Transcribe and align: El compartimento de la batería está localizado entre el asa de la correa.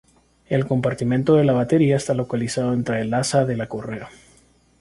El 0.47 0.65
compartimento 0.65 1.35
de 1.35 1.43
la 1.43 1.53
batería 1.53 1.95
está 1.95 2.15
localizado 2.15 2.73
entre 2.73 3.01
el 3.01 3.13
asa 3.13 3.45
de 3.45 3.55
la 3.55 3.67
correa. 3.69 4.09